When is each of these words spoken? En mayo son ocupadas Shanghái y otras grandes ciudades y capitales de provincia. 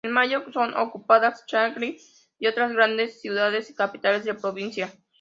En 0.03 0.13
mayo 0.13 0.43
son 0.51 0.75
ocupadas 0.77 1.43
Shanghái 1.45 1.99
y 2.39 2.47
otras 2.47 2.71
grandes 2.73 3.21
ciudades 3.21 3.69
y 3.69 3.75
capitales 3.75 4.25
de 4.25 4.33
provincia. 4.33 4.91